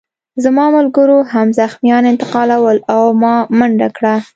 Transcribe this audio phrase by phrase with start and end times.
[0.43, 4.15] زما ملګرو هم زخمیان انتقالول او ما منډه کړه